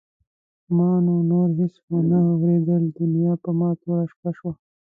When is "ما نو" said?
0.75-1.15